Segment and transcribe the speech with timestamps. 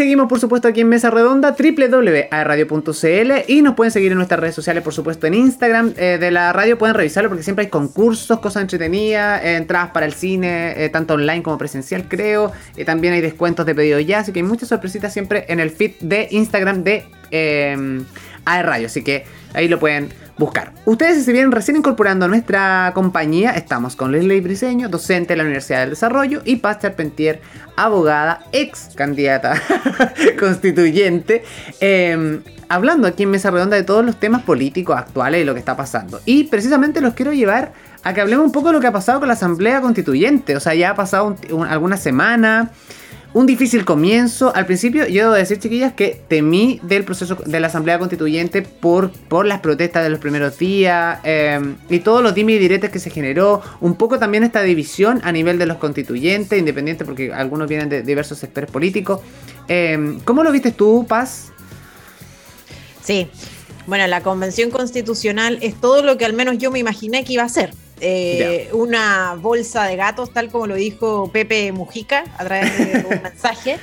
[0.00, 4.54] seguimos, por supuesto, aquí en Mesa Redonda, www.radio.cl y nos pueden seguir en nuestras redes
[4.54, 6.78] sociales, por supuesto, en Instagram eh, de la radio.
[6.78, 11.12] Pueden revisarlo porque siempre hay concursos, cosas entretenidas, eh, entradas para el cine, eh, tanto
[11.12, 12.50] online como presencial, creo.
[12.78, 15.68] Y también hay descuentos de pedido ya, así que hay muchas sorpresitas siempre en el
[15.68, 17.04] feed de Instagram de
[18.46, 18.86] AR Radio.
[18.86, 20.08] Así que ahí lo pueden
[20.40, 20.72] buscar.
[20.86, 25.44] Ustedes se vienen recién incorporando a nuestra compañía, estamos con Leslie Briseño, docente de la
[25.44, 27.40] Universidad del Desarrollo, y Paz Charpentier,
[27.76, 29.60] abogada, ex candidata
[30.40, 31.44] constituyente,
[31.78, 35.60] em, hablando aquí en Mesa Redonda de todos los temas políticos actuales y lo que
[35.60, 36.20] está pasando.
[36.24, 39.20] Y precisamente los quiero llevar a que hablemos un poco de lo que ha pasado
[39.20, 40.56] con la Asamblea Constituyente.
[40.56, 41.36] O sea, ya ha pasado
[41.68, 42.70] alguna semana
[43.32, 44.54] un difícil comienzo.
[44.54, 49.10] Al principio, yo debo decir, chiquillas, que temí del proceso de la Asamblea Constituyente por,
[49.10, 52.98] por las protestas de los primeros días em, y todos los dimes y diretes que
[52.98, 53.62] se generó.
[53.80, 58.02] Un poco también esta división a nivel de los constituyentes, independientes, porque algunos vienen de
[58.02, 59.20] diversos sectores políticos.
[59.68, 61.52] Em, ¿Cómo lo viste tú, Paz?
[63.02, 63.28] Sí.
[63.86, 67.44] Bueno, la convención constitucional es todo lo que al menos yo me imaginé que iba
[67.44, 67.72] a ser.
[68.00, 73.22] Eh, una bolsa de gatos, tal como lo dijo Pepe Mujica a través de un
[73.22, 73.78] mensaje.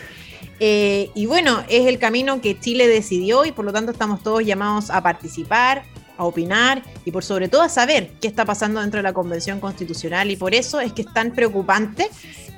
[0.59, 4.43] Eh, y bueno, es el camino que Chile decidió y por lo tanto estamos todos
[4.43, 5.83] llamados a participar,
[6.17, 9.59] a opinar y por sobre todo a saber qué está pasando dentro de la Convención
[9.59, 12.09] Constitucional y por eso es que es tan preocupante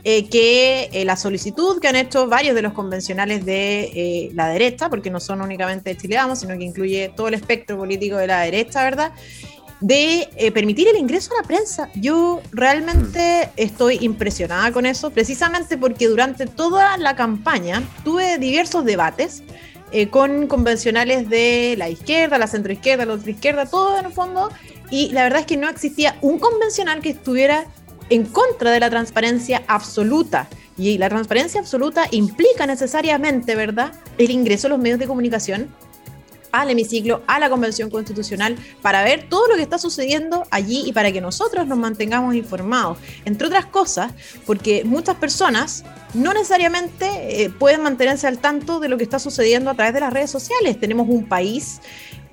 [0.05, 5.09] eh, que la solicitud que han hecho varios de los convencionales de la derecha, porque
[5.09, 8.39] no son únicamente de Chile Vamos, sino que incluye todo el espectro político de la
[8.43, 9.11] derecha, ¿verdad?
[9.81, 11.89] De eh, permitir el ingreso a la prensa.
[11.95, 13.49] Yo realmente mm.
[13.55, 19.43] estoy impresionada con eso, precisamente porque durante toda la campaña tuve diversos debates
[19.91, 24.49] eh, con convencionales de la izquierda, la centroizquierda, la otra izquierda, todo en el fondo,
[24.91, 27.65] y la verdad es que no existía un convencional que estuviera
[28.09, 30.47] en contra de la transparencia absoluta.
[30.77, 35.69] Y la transparencia absoluta implica necesariamente, ¿verdad?, el ingreso a los medios de comunicación
[36.51, 40.93] al hemiciclo, a la Convención Constitucional, para ver todo lo que está sucediendo allí y
[40.93, 42.97] para que nosotros nos mantengamos informados.
[43.25, 44.13] Entre otras cosas,
[44.45, 45.83] porque muchas personas
[46.13, 49.99] no necesariamente eh, pueden mantenerse al tanto de lo que está sucediendo a través de
[49.99, 50.79] las redes sociales.
[50.79, 51.81] Tenemos un país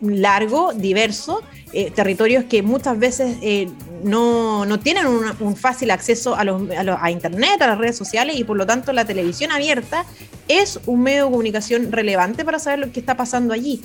[0.00, 3.68] largo, diverso, eh, territorios que muchas veces eh,
[4.02, 8.66] no, tienen un, fácil acceso a, a, Internet, a las redes sociales y por lo
[8.66, 10.04] tanto la televisión abierta
[10.48, 13.82] es un medio de comunicación relevante para saber lo que está pasando allí.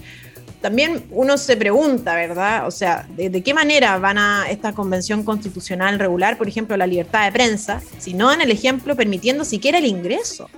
[0.62, 2.68] También uno se pregunta, ¿verdad?
[2.68, 7.26] O sea, ¿de, qué manera van a esta convención constitucional regular, por ejemplo, la libertad
[7.26, 10.50] de prensa, si no en el ejemplo permitiendo siquiera el ingreso?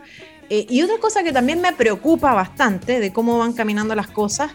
[0.50, 4.52] Eh, y otra cosa que también me preocupa bastante de cómo van caminando las cosas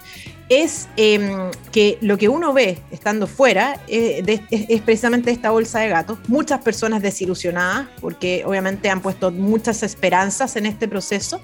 [0.48, 5.88] es em, que lo que uno ve estando fuera eh, es, precisamente esta bolsa de
[5.88, 6.18] gatos.
[6.26, 11.40] Muchas personas desilusionadas porque obviamente han puesto muchas esperanzas en este proceso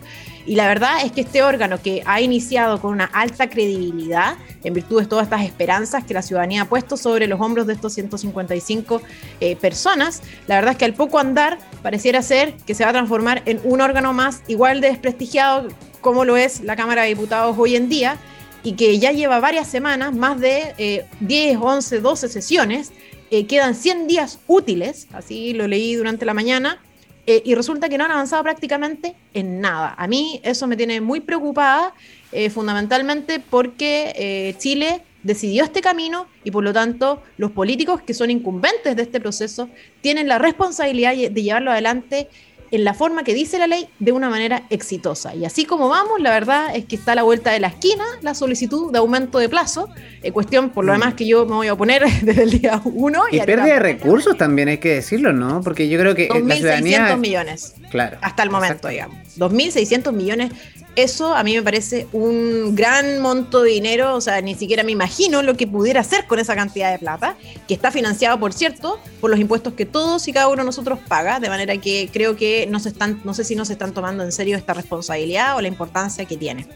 [0.47, 4.73] y la verdad es que este órgano que ha iniciado con una alta credibilidad en
[4.73, 7.93] virtud de todas estas esperanzas que la ciudadanía ha puesto sobre los hombros de estos
[7.95, 9.03] 155
[9.41, 12.93] eh, personas, la verdad es que al poco andar pareciera ser que se va a
[12.93, 15.69] transformar en un órgano más igual de desprestigiado
[16.01, 18.19] como lo es la Cámara de Diputados hoy en día
[18.65, 22.93] y que ya lleva varias semanas, más de 10, 11, 12 sesiones,
[23.31, 26.81] eh, quedan 100 días útiles, así lo leí durante la mañana,
[27.27, 29.95] eh, y resulta que no han avanzado prácticamente en nada.
[29.99, 31.95] A mí eso me tiene muy preocupada,
[32.31, 38.31] eh, fundamentalmente porque Chile decidió este camino y por lo tanto los políticos que son
[38.31, 39.69] incumbentes de este proceso
[40.01, 42.29] tienen la responsabilidad de llevarlo adelante
[42.71, 45.35] en la forma que dice la ley de una manera exitosa.
[45.35, 48.05] Y así como vamos, la verdad es que está a la vuelta de la esquina
[48.23, 49.89] la solicitud de aumento de plazo,
[50.23, 50.97] eh, cuestión por lo mm.
[50.97, 53.23] demás que yo me voy a oponer desde el día 1.
[53.31, 55.61] Y, pérdida de recursos también hay que decirlo, ¿no?
[55.63, 56.29] Porque yo creo que...
[56.29, 57.75] 2.600 millones.
[57.91, 58.19] Claro.
[58.21, 59.17] Hasta el momento, digamos.
[59.39, 60.53] 2.600 millones
[60.97, 64.93] eso a mí me parece un gran monto de dinero, o sea, ni siquiera me
[64.93, 67.37] imagino lo que pudiera hacer con esa cantidad de plata,
[67.67, 70.99] que está financiado, por cierto, por los impuestos que todos y cada uno de nosotros
[71.09, 73.93] paga, de manera que creo que no, se están, no sé si no se están
[73.93, 76.67] tomando en serio esta responsabilidad o la importancia que tiene.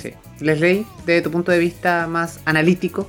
[0.00, 0.12] Sí.
[0.40, 3.08] Leslie, desde tu punto de vista más analítico.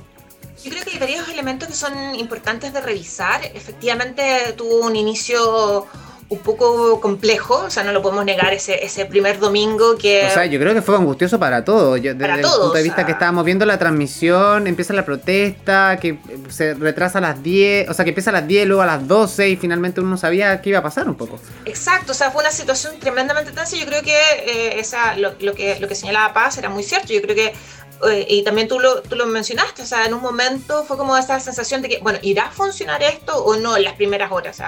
[0.64, 3.44] Yo creo que hay varios elementos que son importantes de revisar.
[3.54, 5.86] Efectivamente, tuvo un inicio
[6.28, 10.26] un poco complejo, o sea, no lo podemos negar ese, ese primer domingo que...
[10.26, 12.02] O sea, yo creo que fue angustioso para todos.
[12.02, 16.18] desde el punto de vista que estábamos viendo la transmisión, empieza la protesta, que
[16.48, 19.06] se retrasa a las 10, o sea, que empieza a las 10, luego a las
[19.06, 21.38] 12 y finalmente uno no sabía qué iba a pasar un poco.
[21.64, 25.34] Exacto, o sea, fue una situación tremendamente tensa y yo creo que eh, esa, lo,
[25.38, 27.12] lo, que lo que señalaba Paz era muy cierto.
[27.12, 27.52] Yo creo que
[28.08, 31.16] eh, y también tú lo, tú lo mencionaste, o sea, en un momento fue como
[31.16, 34.56] esa sensación de que, bueno, ¿irá a funcionar esto o no en las primeras horas?
[34.56, 34.58] O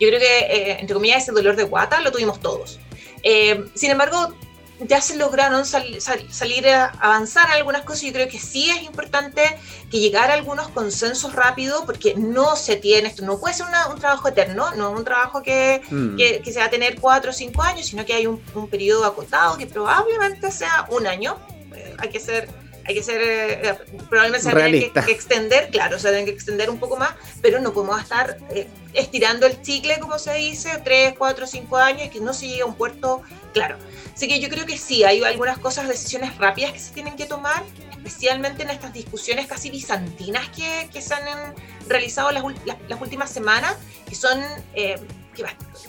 [0.00, 2.78] yo creo que, eh, entre comillas, ese dolor de guata lo tuvimos todos.
[3.22, 4.34] Eh, sin embargo,
[4.80, 8.02] ya se lograron salir a avanzar algunas cosas.
[8.02, 9.42] Yo creo que sí es importante
[9.90, 13.98] que llegar a algunos consensos rápido, porque no se tiene, esto no puede ser un
[13.98, 16.16] trabajo eterno, no un trabajo que, mm.
[16.16, 19.04] que, se va a tener cuatro o cinco años, sino que hay un, un periodo
[19.04, 21.36] acotado que probablemente sea un año.
[21.74, 22.48] Eh, hay que ser
[22.88, 23.74] hay que ser, eh,
[24.08, 27.10] probablemente se tiene que, extender, claro, se tiene que extender un poco más,
[27.42, 32.06] pero no podemos estar eh, estirando el chicle, como se dice, tres, cuatro, cinco años
[32.06, 33.20] y que no se llegue a un puerto
[33.52, 33.76] claro.
[34.14, 37.26] Así que yo creo que sí, hay algunas cosas, decisiones rápidas que se tienen que
[37.26, 37.62] tomar,
[37.92, 41.54] especialmente en estas discusiones casi bizantinas que, que se han
[41.86, 42.42] realizado las,
[42.88, 43.76] las, últimas semanas,
[44.08, 44.40] que son...
[44.74, 44.98] Eh,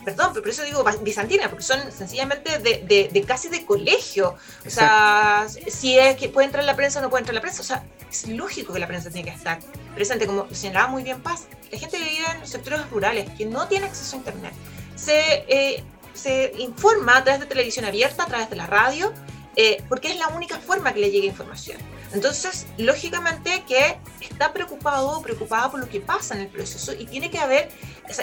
[0.04, 4.36] perdón, pero por eso digo bizantina, porque son sencillamente de, de, casi de colegio.
[4.66, 7.62] O sea, si es que puede entrar la prensa o no puede entrar la prensa.
[7.62, 9.60] O sea, es lógico que la prensa tiene que estar
[9.96, 11.48] presente, como señalaba muy bien Paz.
[11.72, 14.54] La gente que vive en sectores rurales, que no tiene acceso a Internet,
[14.96, 19.14] se, eh, se informa a través de televisión abierta, a través de la radio,
[19.56, 21.78] eh, porque es la única forma que le llegue información.
[22.14, 27.06] Entonces, lógicamente que está preocupado o preocupada por lo que pasa en el proceso y
[27.06, 27.70] tiene que haber,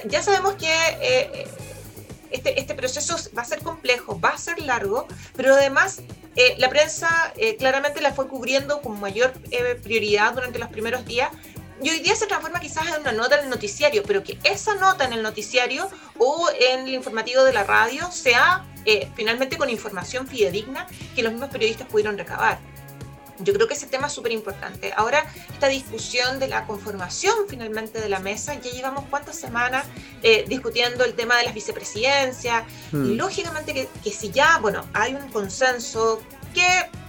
[0.07, 1.47] ya sabemos que eh,
[2.31, 5.07] este, este, proceso va a ser complejo, va a ser largo,
[5.37, 6.01] pero además
[6.35, 9.33] eh, la prensa eh, claramente la fue cubriendo con mayor
[9.83, 11.31] prioridad durante los primeros días.
[11.81, 14.75] Y hoy día se transforma quizás en una nota en el noticiario, pero que esa
[14.77, 18.65] nota en el noticiario o en el informativo de la radio sea
[19.15, 22.59] finalmente con información fidedigna que los mismos periodistas pudieron recabar.
[23.39, 24.93] Yo creo que ese tema es súper importante.
[24.97, 29.87] Ahora, esta discusión de la conformación finalmente de la mesa, ya llevamos cuántas semanas
[30.23, 33.17] eh, discutiendo el tema de las vicepresidencias, y hmm.
[33.17, 36.23] lógicamente que, que si ya, bueno, hay un consenso
[36.55, 36.67] que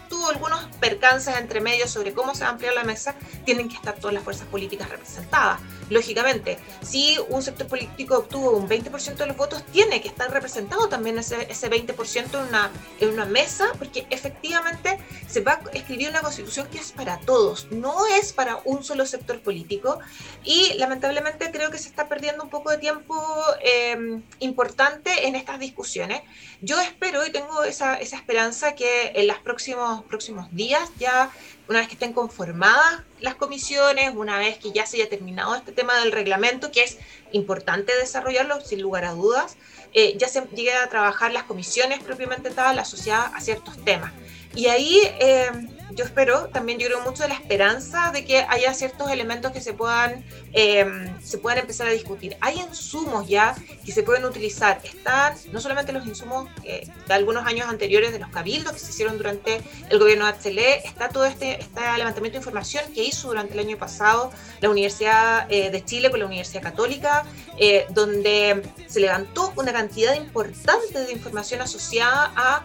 [0.10, 3.16] tuvo algunos percances entre medios sobre cómo se va a ampliar la mesa,
[3.48, 5.62] tienen que estar todas las fuerzas políticas representadas.
[5.90, 10.90] Lógicamente, si un sector político obtuvo un 20% de los votos, tiene que estar representado
[10.90, 15.00] también ese, ese 20% en una, en una mesa, porque efectivamente
[15.30, 19.06] se va a escribir una constitución que es para todos, no es para un solo
[19.06, 20.00] sector político.
[20.44, 23.16] Y lamentablemente creo que se está perdiendo un poco de tiempo
[23.62, 26.22] em, importante en estas discusiones.
[26.60, 31.32] Yo espero y tengo esa, esa esperanza que en los próximos, próximos días ya
[31.70, 35.72] una vez que estén conformadas las comisiones, una vez que ya se haya terminado este
[35.72, 36.98] tema del reglamento, que es
[37.32, 39.58] importante desarrollarlo sin lugar a dudas,
[39.94, 44.12] eh, ya se llegue a trabajar las comisiones propiamente tal asociadas a ciertos temas.
[44.56, 45.50] Y ahí eh,
[45.92, 49.62] yo espero, también yo creo mucho de la esperanza de que haya ciertos elementos que
[49.62, 50.24] se puedan,
[50.54, 52.38] em, se puedan empezar a discutir.
[52.42, 53.56] Hay insumos ya
[53.88, 54.82] que se pueden utilizar.
[54.84, 58.92] Están no solamente los insumos eh, de algunos años anteriores de los cabildos que se
[58.92, 63.30] hicieron durante el gobierno de HCL, está todo este, este levantamiento de información que hizo
[63.30, 64.30] durante el año pasado
[64.60, 67.24] la Universidad eh, de Chile con la Universidad Católica,
[67.58, 72.64] eh, donde se levantó una cantidad importante de información asociada a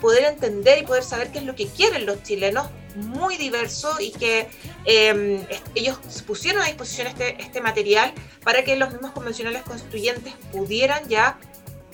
[0.00, 4.10] poder entender y poder saber qué es lo que quieren los chilenos muy diverso y
[4.12, 4.48] que
[4.84, 5.44] em,
[5.74, 8.12] ellos pusieron a disposición este, este material
[8.42, 11.38] para que los mismos convencionales constituyentes pudieran ya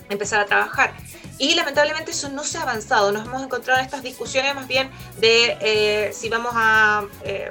[0.08, 0.94] empezar a trabajar.
[1.38, 3.12] Y lamentablemente eso no se ha avanzado.
[3.12, 7.50] Nos hemos encontrado en estas discusiones más bien de eh, si vamos a, eh,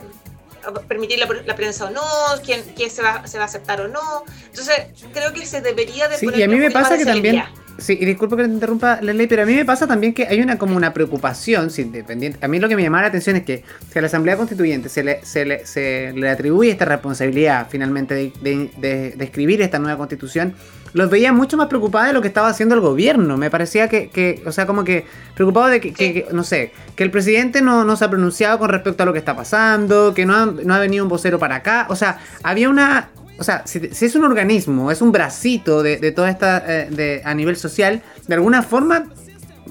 [0.87, 2.03] permitir la, prensa o no,
[2.45, 4.23] quién, quién se, va, se, va, a aceptar o no.
[4.45, 6.17] Entonces creo que se debería de...
[6.17, 7.43] Sí, y a mí me pasa que también...
[7.79, 10.27] Sí, y disculpa que te interrumpa la ley, pero a mí me pasa también que
[10.27, 12.39] hay una como una preocupación, si independiente.
[12.43, 14.89] A mí lo que me llama la atención es que si a la Asamblea Constituyente
[14.89, 19.79] se le, se le, se le atribuye esta responsabilidad finalmente de, de, de, escribir esta
[19.79, 20.53] nueva constitución,
[20.93, 23.37] los veía mucho más preocupados de lo que estaba haciendo el gobierno.
[23.37, 25.05] Me parecía que, que o sea, como que
[25.35, 29.03] preocupado de que, no sé, que el presidente no, no, se ha pronunciado con respecto
[29.03, 31.85] a lo que está pasando, que no ha, no ha venido un vocero para acá.
[31.89, 33.09] O sea, había una,
[33.39, 37.21] o sea, si, es un organismo, es un bracito de, de toda esta, eh, de,
[37.23, 39.05] a nivel social, de alguna forma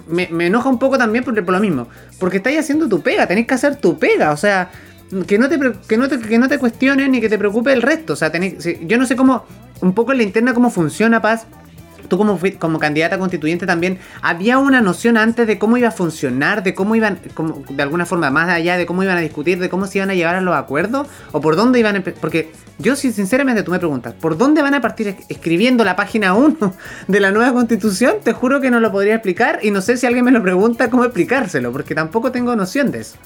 [0.09, 1.89] me, enoja un poco también por, por, lo mismo.
[2.19, 4.71] Porque estáis haciendo tu pega, tenéis que hacer tu pega, o sea,
[5.27, 5.59] que no te,
[5.89, 8.15] que no te, que no te cuestionen ni que te preocupe el resto.
[8.15, 9.45] O sea, tenéis, yo no sé cómo,
[9.81, 11.47] un poco en la interna cómo funciona Paz,
[12.09, 16.63] tú como, como candidata constituyente también, ¿había una noción antes de cómo iba a funcionar,
[16.63, 19.69] de cómo iban, como, de alguna forma, más allá de cómo iban a discutir, de
[19.69, 21.07] cómo se iban a llevar a los acuerdos?
[21.33, 24.75] ¿O por dónde iban a Porque yo, si sinceramente tú me preguntas, ¿por dónde van
[24.75, 26.75] a partir escribiendo la página 1
[27.09, 28.17] de la nueva constitución?
[28.23, 30.89] Te juro que no lo podría explicar y no sé si alguien me lo pregunta
[30.89, 33.17] cómo explicárselo, porque tampoco tengo noción de eso.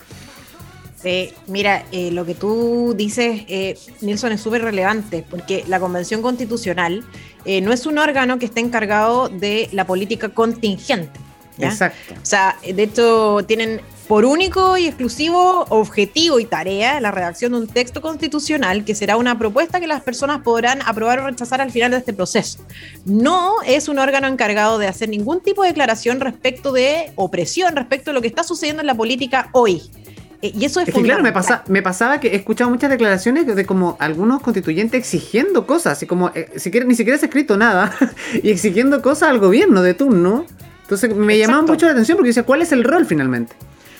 [1.02, 6.22] Sí, mira, eh, lo que tú dices, eh, Nilsson, es súper relevante, porque la Convención
[6.22, 7.04] Constitucional
[7.44, 11.18] eh, no es un órgano que esté encargado de la política contingente.
[11.58, 12.14] Exacto.
[12.14, 17.58] O sea, de hecho, tienen por único y exclusivo objetivo y tarea la redacción de
[17.58, 21.70] un texto constitucional que será una propuesta que las personas podrán aprobar o rechazar al
[21.70, 22.58] final de este proceso.
[23.04, 28.10] No es un órgano encargado de hacer ningún tipo de declaración respecto de opresión, respecto
[28.10, 29.82] de lo que está sucediendo en la política hoy.
[30.42, 32.90] Eh, y eso es, es que claro, me, pasa, me pasaba que he escuchado muchas
[32.90, 36.50] declaraciones de como algunos constituyentes exigiendo cosas, y como eh,
[36.84, 37.94] ni siquiera has escrito nada,
[38.42, 40.44] y exigiendo cosas al gobierno de turno.
[40.82, 43.54] Entonces me llamaba mucho la atención porque decía, ¿cuál es el rol finalmente?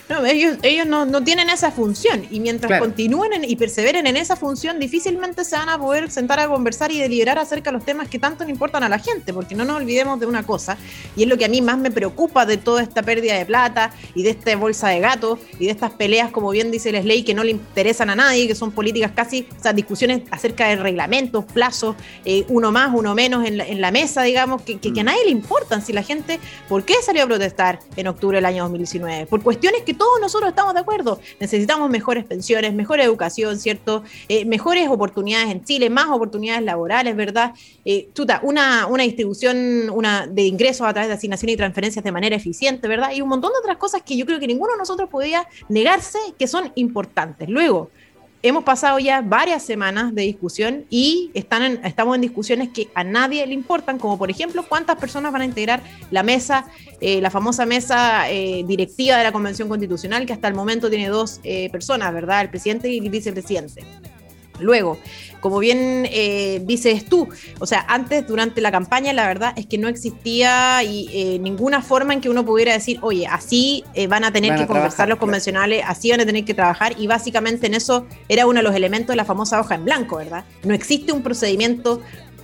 [0.09, 4.37] No, ellos, ellos no, no, tienen esa función y mientras continúen y perseveren en esa
[4.37, 8.09] función, difícilmente se van a poder sentar a conversar y deliberar acerca de los temas
[8.09, 10.77] que tanto le importan a la gente, porque no nos olvidemos de una cosa,
[11.17, 13.93] y es lo que a mí más me preocupa de toda esta pérdida de plata
[14.15, 17.35] y de esta bolsa de gatos y de estas peleas, como bien dice ley que
[17.35, 21.45] no le interesan a nadie, que son políticas casi, o sea, discusiones acerca de reglamentos,
[21.45, 25.03] plazos, eh, uno más, uno menos en la, en la mesa, digamos, que, que, a
[25.03, 25.07] mm.
[25.07, 25.83] nadie le importan.
[25.83, 29.27] Si la gente, ¿por qué salió a protestar en octubre del año 2019?
[29.27, 31.21] Por cuestiones que todos nosotros estamos de acuerdo.
[31.41, 34.03] Necesitamos mejores pensiones, mejor educación, ¿cierto?
[34.29, 37.53] Eh, mejores oportunidades en Chile, más oportunidades laborales, ¿verdad?
[37.85, 38.09] Eh,
[38.43, 42.89] una, una distribución una, de ingresos a través de asignaciones y transferencias de manera eficiente,
[42.89, 43.13] ¿verdad?
[43.13, 46.19] Y un montón de otras cosas que yo creo que ninguno de nosotros podía negarse
[46.39, 47.49] que son importantes.
[47.49, 47.91] Luego,
[48.43, 53.47] hemos pasado ya varias semanas de discusión y están estamos en discusiones que a nadie
[53.47, 56.67] le importan, como por ejemplo cuántas personas van a integrar la mesa,
[57.01, 61.09] eh, la famosa mesa eh, directiva de la Convención Constitucional, que hasta el momento tiene
[61.09, 62.43] dos eh, personas, ¿verdad?
[62.43, 63.85] El presidente y el vicepresidente.
[64.63, 64.99] Luego,
[65.41, 67.29] como bien eh, dices tú,
[67.59, 71.83] o sea, antes, durante la campaña, la verdad es que no existía y, eh, ninguna
[71.83, 75.19] forma en que uno pudiera decir, oye, así eh, van a tener que conversar los
[75.19, 78.75] convencionales, así van a tener que trabajar, y básicamente en eso era uno de los
[78.75, 80.45] elementos de la famosa hoja en blanco, ¿verdad?
[80.63, 82.01] No existe un procedimiento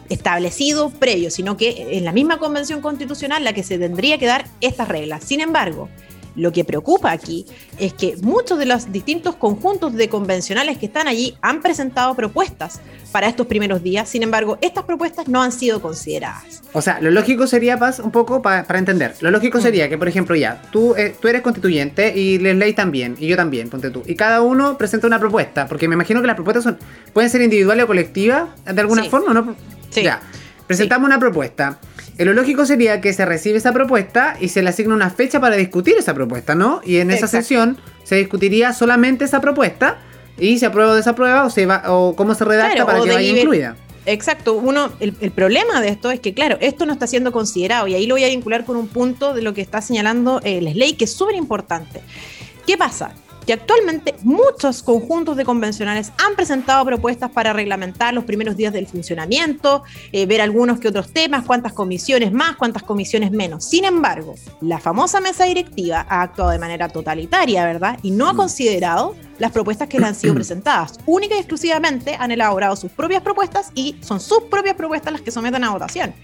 [0.08, 4.46] establecido previo, sino que en la misma convención constitucional la que se tendría que dar
[4.60, 5.22] estas reglas.
[5.24, 5.88] Sin embargo,
[6.36, 7.46] lo que preocupa aquí
[7.78, 12.80] es que muchos de los distintos conjuntos de convencionales que están allí han presentado propuestas
[13.12, 16.62] para estos primeros días, sin embargo, estas propuestas no han sido consideradas.
[16.72, 19.62] O sea, lo lógico sería, Paz, un poco para entender, lo lógico mm.
[19.62, 23.36] sería que, por ejemplo, ya, tú, eh, tú eres constituyente y Leslie también, y yo
[23.36, 26.64] también, ponte tú, y cada uno presenta una propuesta, porque me imagino que las propuestas
[26.64, 26.78] son,
[27.12, 29.56] pueden ser individuales o colectivas, de alguna forma, ¿no?
[29.90, 30.02] Sí.
[30.02, 30.20] Ya,
[30.66, 31.78] presentamos una propuesta.
[32.18, 35.54] Lo lógico sería que se recibe esa propuesta y se le asigna una fecha para
[35.54, 36.80] discutir esa propuesta, ¿no?
[36.84, 39.98] Y en esa sesión se discutiría solamente esa propuesta
[40.36, 43.38] y se aprueba o desaprueba o, se va, o cómo se redacta para que vaya
[43.38, 43.76] incluida.
[44.06, 47.86] Exacto, uno, el, el, problema de esto es que, claro, esto no está siendo considerado
[47.88, 50.62] y ahí lo voy a vincular con un punto de lo que está señalando eh,
[50.62, 52.00] Leslie, que es súper importante.
[52.66, 53.12] ¿Qué pasa?
[53.48, 58.86] Que actualmente muchos conjuntos de convencionales han presentado propuestas para reglamentar los primeros días del
[58.86, 63.64] funcionamiento, eh, ver algunos que otros temas, cuántas comisiones más, cuántas comisiones menos.
[63.64, 67.98] Sin embargo, la famosa mesa directiva ha actuado de manera totalitaria, ¿verdad?
[68.02, 68.36] Y no ha mm.
[68.36, 70.98] considerado las propuestas que le han sido presentadas.
[71.06, 75.30] Única y exclusivamente han elaborado sus propias propuestas y son sus propias propuestas las que
[75.30, 76.14] someten a votación.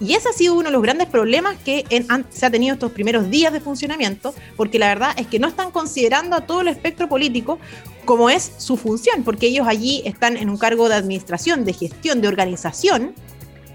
[0.00, 1.84] Y ese ha sido uno de los grandes problemas que
[2.30, 5.70] se ha tenido estos primeros días de funcionamiento, porque la verdad es que no están
[5.70, 7.58] considerando a todo el espectro político
[8.04, 12.20] como es su función, porque ellos allí están en un cargo de administración, de gestión,
[12.20, 13.14] de organización,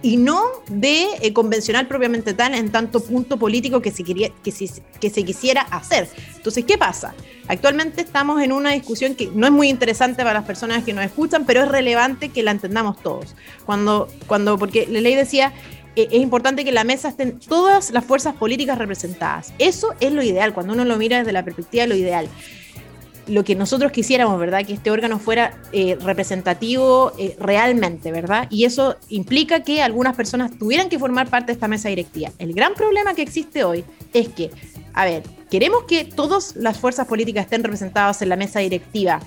[0.02, 4.54] y no de eh, convencional propiamente tal en tanto punto político que se, quería, que,
[5.00, 6.08] que se quisiera hacer.
[6.36, 7.16] Entonces, ¿qué pasa?
[7.48, 11.06] Actualmente estamos en una discusión que no es muy interesante para las personas que nos
[11.06, 13.36] escuchan, pero es relevante que la entendamos todos.
[13.66, 15.54] Cuando, cuando porque la ley decía,
[15.96, 19.54] eh, es importante que en la mesa estén todas las fuerzas políticas representadas.
[19.60, 22.30] Eso es lo ideal, cuando uno lo mira desde la perspectiva de lo ideal
[23.28, 24.66] lo que nosotros quisiéramos, ¿verdad?
[24.66, 28.48] Que este órgano fuera eh, representativo eh, realmente, ¿verdad?
[28.50, 32.32] Y eso implica que algunas personas tuvieran que formar parte de esta mesa directiva.
[32.38, 34.52] El gran problema que existe hoy es que,
[34.94, 39.20] a ver, queremos que todas las fuerzas políticas estén representadas en la mesa directiva,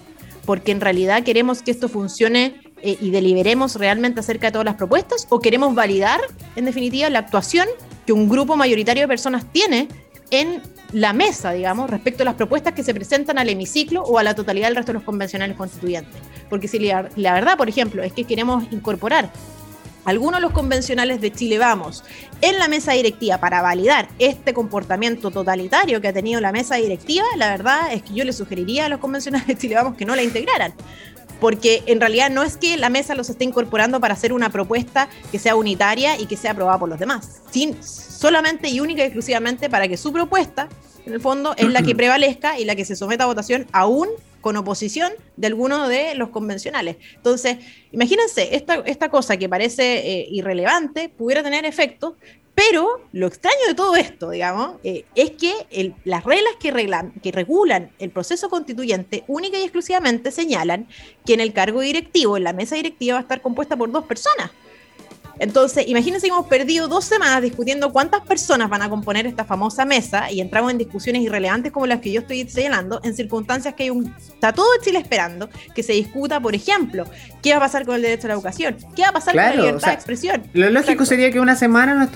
[0.44, 4.76] porque en realidad queremos que esto funcione eh, y deliberemos realmente acerca de todas las
[4.76, 6.20] propuestas, o queremos validar,
[6.54, 7.66] en definitiva, la actuación
[8.06, 9.88] que un grupo mayoritario de personas tiene
[10.30, 14.22] en la mesa, digamos, respecto a las propuestas que se presentan al hemiciclo o a
[14.22, 16.20] la totalidad del resto de los convencionales constituyentes.
[16.48, 19.30] Porque si la, verdad, por ejemplo, es que queremos incorporar
[20.04, 22.02] algunos de los convencionales de Chile Vamos
[22.40, 27.26] en la mesa directiva para validar este comportamiento totalitario que ha tenido la mesa directiva,
[27.36, 30.16] la verdad es que yo le sugeriría a los convencionales de Chile Vamos que no
[30.16, 30.72] la integraran
[31.40, 35.08] porque en realidad no es que la mesa los esté incorporando para hacer una propuesta
[35.30, 39.06] que sea unitaria y que sea aprobada por los demás, sin, solamente y única y
[39.06, 40.68] exclusivamente para que su propuesta,
[41.06, 44.08] en el fondo, es la que prevalezca y la que se someta a votación aún
[44.40, 46.96] con oposición de alguno de los convencionales.
[47.16, 47.58] Entonces,
[47.90, 52.14] imagínense, esta, esta cosa que parece eh, irrelevante pudiera tener efectos
[52.58, 56.72] Pero lo extraño de todo esto, digamos, eh, es que las reglas que,
[57.22, 60.88] que regulan el proceso constituyente única y exclusivamente señalan
[61.24, 64.06] que en el cargo directivo, en la mesa directiva, va a estar compuesta por dos
[64.06, 64.50] personas.
[65.38, 69.84] Entonces, imagínense que hemos perdido dos semanas discutiendo cuántas personas van a componer esta famosa
[69.84, 73.84] mesa y entramos en discusiones irrelevantes como las que yo estoy señalando, en circunstancias que
[73.84, 74.14] hay un.
[74.28, 77.04] Está todo Chile esperando que se discuta, por ejemplo,
[77.42, 79.44] qué va a pasar con el derecho a la educación, qué va a pasar con
[79.44, 80.42] la libertad de expresión.
[80.52, 82.08] Lo lógico sería que una semana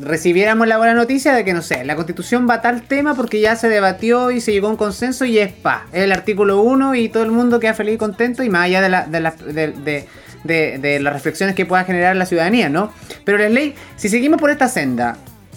[0.00, 3.40] recibiéramos la buena noticia de que, no sé, la constitución va a tal tema porque
[3.40, 6.60] ya se debatió y se llegó a un consenso y es pa, es el artículo
[6.60, 9.06] 1 y todo el mundo queda feliz y contento y más allá de la.
[9.06, 10.08] De la de, de,
[10.46, 12.92] las reflexiones que pueda generar la ciudadanía, ¿no?
[13.24, 15.16] Pero ley, si seguimos por esta senda,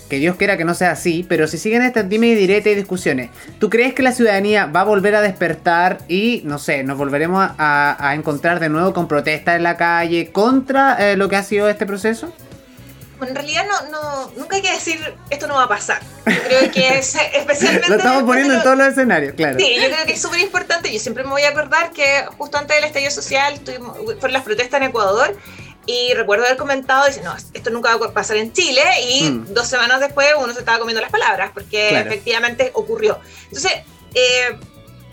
[0.10, 2.75] que Dios quiera que no sea así, pero si siguen estas dime y direte y
[2.75, 3.29] discusiones,
[3.60, 7.48] ¿tú crees que la ciudadanía va a volver a despertar y, no sé, nos volveremos
[7.58, 11.69] a, encontrar de nuevo con protestas en la calle contra eh, lo que ha sido
[11.69, 12.34] este proceso?
[13.21, 16.01] En realidad no, no, nunca hay que decir esto no va a pasar.
[16.25, 17.89] Yo creo que es especialmente...
[17.89, 19.59] lo estamos poniendo en todos los escenarios, claro.
[19.59, 20.91] Sí, yo creo que es súper importante.
[20.91, 24.81] Yo siempre me voy a acordar que justo antes del estallido social fueron las protestas
[24.81, 25.38] en Ecuador
[25.85, 29.53] y recuerdo haber comentado, dice, no, esto nunca va a pasar en Chile y mm.
[29.53, 33.19] dos semanas después uno se estaba comiendo las palabras porque efectivamente ocurrió.
[33.45, 33.73] Entonces...
[34.13, 34.57] Eh,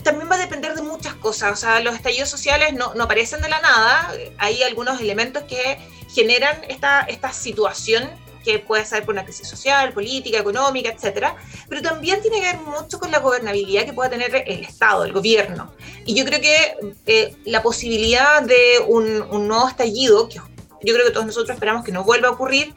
[0.06, 1.52] también va a depender de muchas cosas.
[1.52, 4.12] O sea, los estallidos sociales no, no aparecen de la nada.
[4.38, 5.78] Hay algunos elementos que
[6.16, 8.08] generan esta, esta situación
[8.42, 11.36] que puede ser por una crisis social, política, económica, etcétera,
[11.68, 15.12] pero también tiene que ver mucho con la gobernabilidad que pueda tener el Estado, el
[15.12, 15.74] gobierno.
[16.06, 21.04] Y yo creo que eh, la posibilidad de un, un, nuevo estallido, que yo creo
[21.04, 22.74] que todos nosotros esperamos que no vuelva a ocurrir,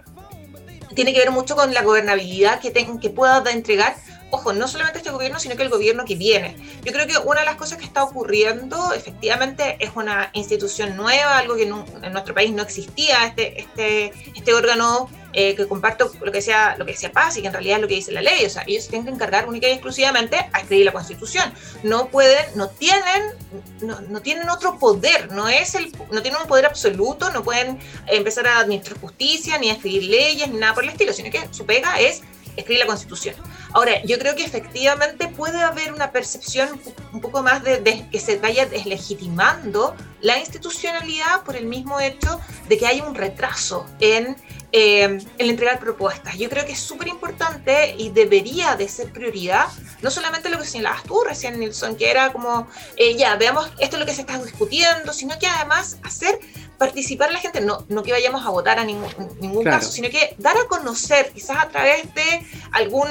[0.96, 3.96] tiene que ver mucho con la gobernabilidad que, que pueda entregar
[4.32, 6.56] ojo, no solamente este gobierno, sino que el gobierno que viene.
[6.84, 11.38] Yo creo que una de las cosas que está ocurriendo, efectivamente, es una institución nueva,
[11.38, 16.32] algo que en nuestro país no existía, este, este, este órgano eh, que comparto lo
[16.32, 18.22] que decía lo que decía Paz y que en realidad es lo que dice la
[18.22, 21.54] ley, o sea, ellos se tienen que encargar única y exclusivamente a escribir la Constitución.
[21.84, 23.36] No pueden, no tienen,
[23.82, 27.78] no, no, tienen otro poder, no es el, no tienen un poder absoluto, no pueden
[28.08, 31.48] empezar a administrar justicia, ni a escribir leyes, ni nada por el estilo, sino que
[31.52, 32.24] su pega es
[32.56, 33.36] escribir la Constitución.
[33.74, 36.80] Ahora, yo creo que efectivamente puede haber una percepción
[37.14, 42.78] un poco más de, que se vaya deslegitimando la institucionalidad por el mismo hecho de
[42.78, 44.36] que hay un retraso en,
[44.72, 46.38] eh, en entregar propuestas.
[46.38, 49.68] Yo creo que es súper importante y debería de ser prioridad,
[50.02, 53.96] no solamente lo que señalabas tú recién, Nilsson, que era como, eh, ya, veamos esto
[53.96, 56.40] es lo que se está discutiendo, sino que además hacer
[56.80, 60.34] participar la gente, no, no que vayamos a votar a ningún, ningún caso, sino que
[60.40, 63.08] dar a conocer, quizás a través de algún,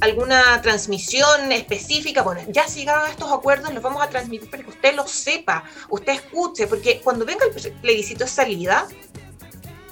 [0.00, 4.64] alguna transmisión específica, bueno, ya si llegaron a estos acuerdos, los vamos a transmitir para
[4.64, 8.86] que usted lo sepa, usted escuche, porque cuando venga el plebiscito de salida,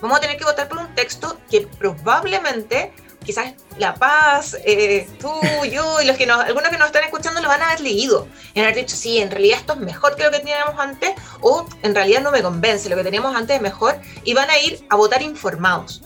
[0.02, 2.92] vamos a tener que votar por un texto que probablemente
[3.26, 5.30] quizás La Paz, eh, tú,
[5.70, 8.28] yo y los que nos, algunos que nos están escuchando lo van a haber leído
[8.54, 11.10] y haber dicho, sí, en realidad esto es mejor que lo que teníamos antes
[11.40, 14.58] o en realidad no me convence, lo que teníamos antes es mejor y van a
[14.58, 16.02] ir a votar informados.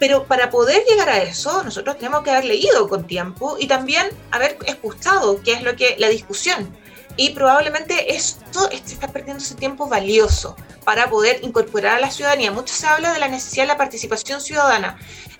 [0.00, 4.08] Pero para poder llegar a eso, nosotros tenemos que haber leído con tiempo y también
[4.32, 6.76] haber escuchado qué es lo que la discusión.
[7.16, 12.50] Y probablemente esto está perdiendo ese tiempo valioso para poder incorporar a la ciudadanía.
[12.50, 14.98] Mucho se habla de la necesidad de la participación ciudadana.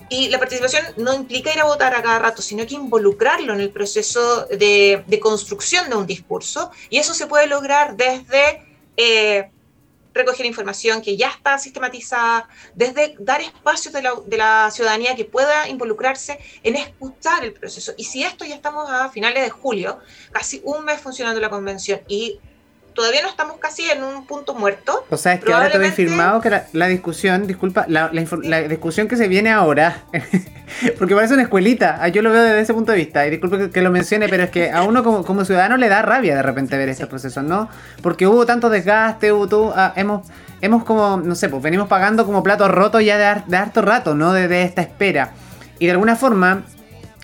[0.09, 3.59] Y la participación no implica ir a votar a cada rato, sino que involucrarlo en
[3.59, 6.71] el proceso de, construcción de un discurso.
[6.89, 8.63] Y eso se puede lograr desde
[8.97, 9.49] eh,
[10.13, 15.25] recoger información que ya está sistematizada, desde dar espacios de la, de la, ciudadanía que
[15.25, 17.93] pueda involucrarse en escuchar el proceso.
[17.97, 19.99] Y si esto ya estamos a finales de julio,
[20.31, 22.39] casi un mes funcionando la convención y
[22.95, 25.05] todavía no estamos casi en un punto muerto.
[25.09, 28.09] O sea, es que ahora te firmado que la, discusión, disculpa, la,
[28.67, 30.05] discusión que se viene ahora,
[30.97, 33.69] porque parece una escuelita, ah, yo lo veo desde ese punto de vista, y disculpe
[33.69, 36.77] que, lo mencione, pero es que a uno como, ciudadano le da rabia de repente
[36.77, 37.69] ver este proceso, ¿no?
[38.01, 40.25] Porque hubo tanto desgaste, hubo todo, ah, hemos,
[40.61, 44.15] hemos como, no sé, pues venimos pagando como platos rotos ya de, de harto rato,
[44.15, 44.33] ¿no?
[44.33, 45.33] De, de esta espera.
[45.79, 46.63] Y de alguna forma,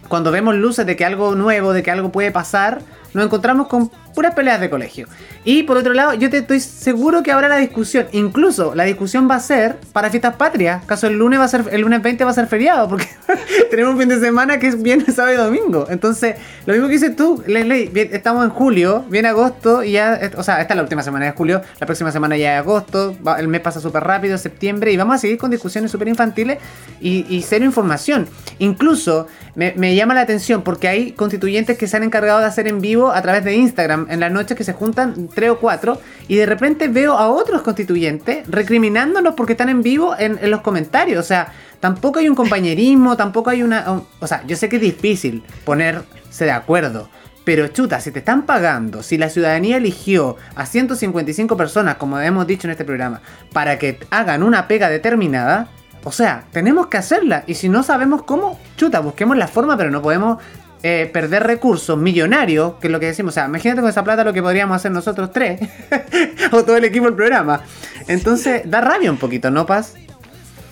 [0.10, 2.81] cuando vemos luces de que algo nuevo, de que algo puede pasar,
[3.13, 5.08] nos encontramos con puras peleas de colegio.
[5.43, 8.08] Y por otro lado, yo te estoy seguro que habrá la discusión.
[8.12, 10.84] Incluso la discusión va a ser para fiestas patrias.
[10.86, 13.08] Caso el lunes va a ser, el lunes 20 va a ser feriado, porque
[13.69, 15.88] tenemos un fin de semana que es viernes, sábado y domingo.
[15.89, 20.43] Entonces, lo mismo que dices tú, Leslie, estamos en julio, viene agosto y ya, o
[20.43, 23.47] sea, esta es la última semana de julio, la próxima semana ya es agosto, el
[23.47, 26.60] mes pasa súper rápido, septiembre, y vamos a seguir con discusiones súper infantiles
[27.00, 28.28] y, cero información.
[28.60, 32.82] Incluso me llama la atención porque hay constituyentes que se han encargado de hacer en
[32.82, 36.35] vivo a través de Instagram en las noches que se juntan tres o cuatro y
[36.35, 41.19] de repente veo a otros constituyentes recriminándonos porque están en vivo en, los comentarios.
[41.19, 44.03] O sea, tampoco hay un compañerismo, tampoco hay una...
[44.19, 47.09] O sea, yo sé que es difícil ponerse de acuerdo,
[47.43, 52.45] pero chuta, si te están pagando, si la ciudadanía eligió a 155 personas, como hemos
[52.45, 55.69] dicho en este programa, para que hagan una pega determinada,
[56.03, 57.43] o sea, tenemos que hacerla.
[57.47, 60.37] Y si no sabemos cómo, chuta, busquemos la forma, pero no podemos
[60.84, 63.34] eh, perder recursos millonarios, que es lo que decimos.
[63.34, 65.60] O sea, imagínate con esa plata lo que podríamos hacer nosotros tres,
[66.52, 67.63] o todo el equipo del programa.
[68.08, 69.94] Entonces, da rabia un poquito, ¿no, Paz?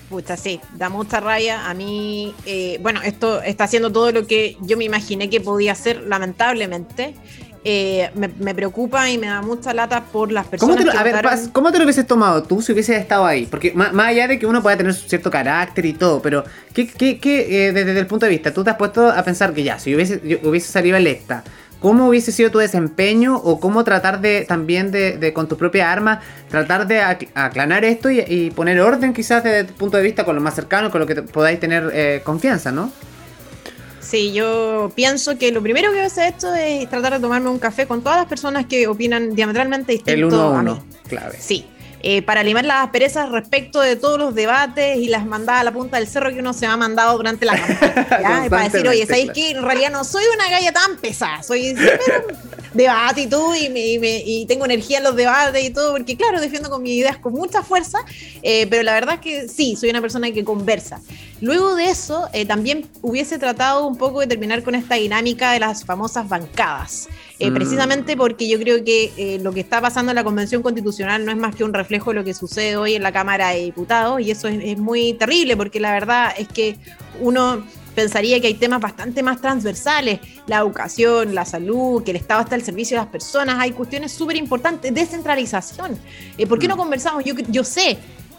[0.08, 1.70] Pucha, sí, da mucha rabia.
[1.70, 5.72] A mí, eh, bueno, esto está haciendo todo lo que yo me imaginé que podía
[5.72, 7.14] hacer, lamentablemente.
[7.62, 11.22] Eh, me, preocupa y me da mucha lata por las personas ¿Cómo te a ver,
[11.52, 13.44] ¿cómo te lo hubieses tomado tú si hubieses estado ahí?
[13.44, 16.42] Porque más, allá de que uno pueda tener cierto carácter y todo, pero
[16.72, 19.52] ¿qué, qué, qué eh, desde el punto de vista, tú te has puesto a pensar
[19.52, 21.44] que ya, si hubiese, hubiese salido electa,
[21.80, 26.22] ¿cómo hubiese sido tu desempeño o cómo tratar de también de, con tu propia arma,
[26.48, 30.40] tratar de aclarar esto y, poner orden quizás desde tu punto de vista con lo
[30.40, 32.90] más cercano, con lo que podáis tener eh, confianza, ¿no?
[34.00, 37.50] Sí, yo pienso que lo primero que voy a hacer esto es tratar de tomarme
[37.50, 41.36] un café con todas las personas que opinan diametralmente distinto El uno a uno, clave.
[41.38, 41.66] Sí,
[42.02, 45.72] eh, para limar las asperezas respecto de todos los debates y las mandadas a la
[45.72, 48.46] punta del cerro que uno se ha mandado durante la campaña.
[48.50, 51.42] para decir, oye, ¿sabéis que en realidad no soy una galla tan pesada?
[51.42, 51.74] Soy
[52.74, 56.70] debate y todo, y, y, tengo energía en los debates y todo, porque claro, defiendo
[56.70, 57.98] con mis ideas con mucha fuerza,
[58.42, 61.00] eh, pero la verdad es que sí, soy una persona que conversa.
[61.40, 65.60] Luego de eso, eh, también hubiese tratado un poco de terminar con esta dinámica de
[65.60, 67.08] las famosas bancadas.
[67.40, 67.54] Eh, mm.
[67.54, 71.32] precisamente porque yo creo que eh, lo que está pasando en la Convención Constitucional no
[71.32, 74.20] es más que un reflejo de lo que sucede hoy en la Cámara de Diputados
[74.20, 76.76] y eso es, muy terrible porque la verdad es que
[77.18, 82.42] uno pensaría que hay temas bastante más transversales, la educación, la salud, que el Estado
[82.42, 85.98] está al servicio de las personas, hay cuestiones súper importantes, descentralización.
[86.36, 86.78] Eh, ¿Por qué no mm.
[86.78, 87.24] conversamos?
[87.24, 87.98] Yo, yo sé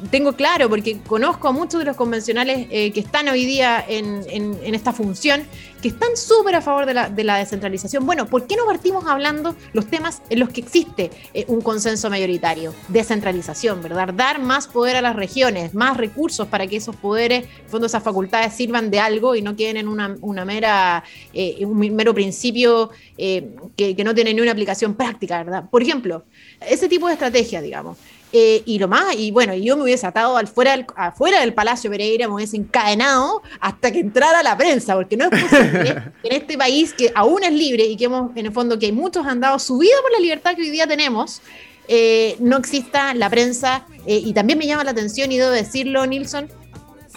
[0.10, 4.58] tengo claro, porque conozco a muchos de los convencionales eh, que están hoy día en,
[4.74, 5.44] esta función,
[5.82, 8.06] que están súper a favor de la, descentralización.
[8.06, 12.10] Bueno, ¿por qué no partimos hablando los temas en los que existe eh, un consenso
[12.10, 12.74] mayoritario?
[12.88, 14.14] Descentralización, ¿verdad?
[14.14, 18.54] Dar más poder a las regiones, más recursos para que esos poderes, fondo esas facultades
[18.54, 24.04] sirvan de algo y no queden en una, mera, eh, un mero principio que, que
[24.04, 25.70] no tiene ni una aplicación práctica, ¿verdad?
[25.70, 26.24] Por ejemplo,
[26.68, 27.98] ese tipo de estrategia, digamos.
[28.34, 31.54] Eh, y lo más, y bueno, yo me hubiese atado al fuera del, afuera del
[31.54, 36.30] Palacio Pereira, me hubiese encadenado hasta que entrara la prensa, porque no es posible que
[36.30, 39.28] en este país que aún es libre y que hemos, en el fondo, que muchos
[39.28, 41.42] han dado su vida por la libertad que hoy día tenemos,
[41.88, 43.86] eh, no exista la prensa.
[44.06, 46.48] Eh, y también me llama la atención, y debo decirlo, Nilsson,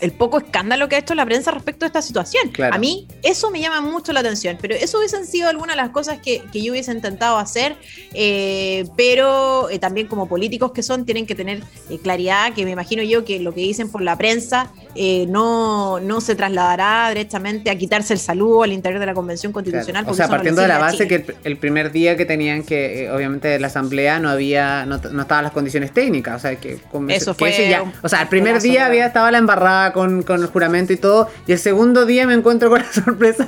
[0.01, 2.51] el poco escándalo que ha hecho la prensa respecto a esta situación.
[2.71, 5.91] A mí eso me llama mucho la atención, pero eso hubiesen sido algunas de las
[5.91, 7.77] cosas que, yo hubiese intentado hacer,
[8.13, 12.71] eh, pero eh, también como políticos que son, tienen que tener eh, claridad, que me
[12.71, 14.73] imagino yo que lo que dicen por la prensa
[15.29, 20.05] no, no se trasladará directamente a quitarse el saludo al interior de la Convención Constitucional.
[20.09, 23.69] O sea, partiendo de la base que el, primer día que tenían que, obviamente, la
[23.69, 26.79] Asamblea no había, no, estaban las condiciones técnicas, o sea, que,
[27.09, 30.93] eso fue ya, o sea, el primer día había estaba la embarrada con, el juramento
[30.93, 31.29] y todo.
[31.47, 33.47] Y el segundo día me encuentro con la sorpresa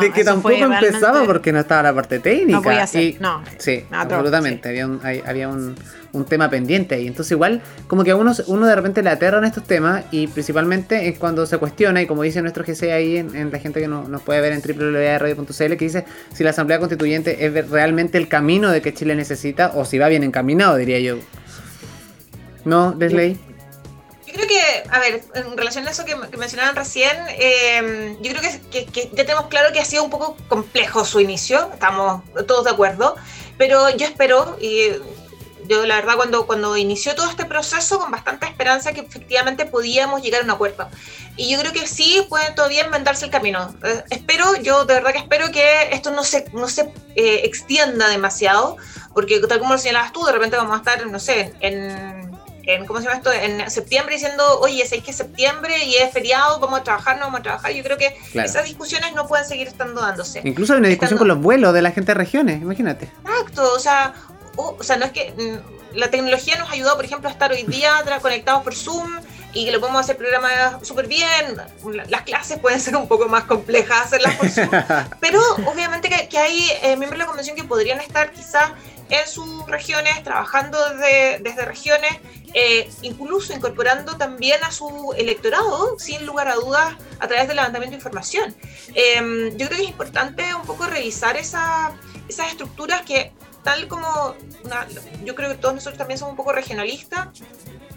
[0.00, 2.58] de que tampoco empezaba porque no estaba la parte técnica.
[2.58, 3.42] No podía ser, no.
[3.58, 4.68] Sí, absolutamente.
[4.68, 5.74] Había, un, había un,
[6.24, 7.06] tema pendiente ahí.
[7.06, 11.08] Entonces, igual, como que a uno, uno de repente le aterran estos temas y principalmente
[11.08, 14.22] es cuando se cuestiona, y como dice nuestro GC ahí en, la gente que nos
[14.22, 18.82] puede ver en www.radio.cl, que dice si la Asamblea Constituyente es realmente el camino de
[18.82, 21.18] que Chile necesita o si va bien encaminado, diría yo.
[22.64, 23.38] ¿No, Desley?
[24.36, 28.86] creo que, a ver, en relación a eso que, mencionaban recién, eh, yo creo que,
[29.12, 33.16] ya tenemos claro que ha sido un poco complejo su inicio, estamos todos de acuerdo,
[33.58, 34.90] pero yo espero, y
[35.68, 40.22] yo la verdad cuando, cuando inició todo este proceso con bastante esperanza que efectivamente podíamos
[40.22, 40.88] llegar a un acuerdo.
[41.36, 43.74] Y yo creo que sí puede todavía inventarse el camino.
[43.84, 48.08] Eh, espero, yo de verdad que espero que esto no se, no se eh, extienda
[48.08, 48.76] demasiado,
[49.12, 52.26] porque tal como lo señalabas tú, de repente vamos a estar, no sé, en
[52.66, 53.32] en, ¿cómo se llama esto?
[53.32, 57.26] En septiembre diciendo, oye, es que es septiembre y es feriado, vamos a trabajar, no
[57.26, 57.72] vamos a trabajar.
[57.72, 60.42] Yo creo que esas discusiones no pueden seguir estando dándose.
[60.44, 63.10] Incluso hay una discusión con los vuelos de la gente de regiones, imagínate.
[63.24, 64.12] Exacto, o sea,
[64.56, 67.52] o sea, no es que mm, la tecnología nos ha ayudado, por ejemplo, a estar
[67.52, 69.20] hoy día conectados por Zoom
[69.52, 71.56] y que lo podemos hacer programas súper bien.
[72.08, 74.70] Las clases pueden ser un poco más complejas hacerlas por Zoom,
[75.20, 78.72] pero obviamente que, hay eh, miembros de la convención que podrían estar quizás
[79.08, 82.12] en sus regiones, trabajando desde, desde regiones
[82.58, 87.90] eh, incluso incorporando también a su electorado, sin lugar a dudas, a través del levantamiento
[87.90, 88.56] de información.
[88.94, 91.92] Em, yo creo que es importante un poco revisar esa,
[92.30, 93.30] esas estructuras que,
[93.66, 94.36] tal como
[95.24, 97.28] yo creo que todos nosotros también somos un poco regionalistas,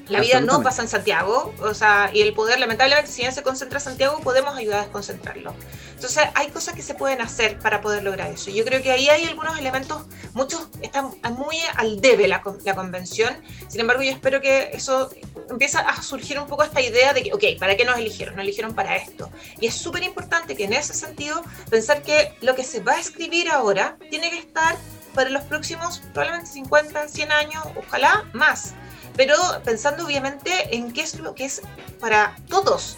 [0.07, 3.43] La vida no pasa en Santiago, o sea, y el poder, lamentablemente, si ya se
[3.43, 5.53] concentra en Santiago, podemos ayudar a desconcentrarlo.
[5.93, 8.49] Entonces, hay cosas que se pueden hacer para poder lograr eso.
[8.49, 10.01] Yo creo que ahí hay algunos elementos,
[10.33, 13.37] muchos están muy al debe la, la convención.
[13.67, 15.11] Sin embargo, yo espero que eso
[15.51, 18.35] empieza a surgir un poco esta idea de que, ok, ¿para qué nos eligieron?
[18.35, 19.29] Nos eligieron para esto.
[19.61, 22.99] Y es súper importante que en ese sentido pensar que lo que se va a
[22.99, 24.75] escribir ahora tiene que estar
[25.19, 28.73] para los próximos probablemente 50, 100 años, ojalá más.
[29.17, 31.61] Pero pensando obviamente en qué es lo que es
[31.99, 32.95] para todos,